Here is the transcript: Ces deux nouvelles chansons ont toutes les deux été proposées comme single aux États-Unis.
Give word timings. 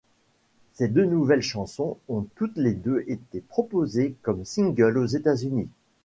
Ces 0.73 0.87
deux 0.87 1.05
nouvelles 1.05 1.43
chansons 1.43 1.95
ont 2.09 2.25
toutes 2.35 2.57
les 2.57 2.73
deux 2.73 3.03
été 3.05 3.39
proposées 3.39 4.15
comme 4.23 4.45
single 4.45 4.97
aux 4.97 5.05
États-Unis. 5.05 5.69